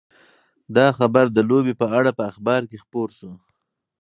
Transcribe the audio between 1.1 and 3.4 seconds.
د لوبې په اړه په اخبار کې خپور شو.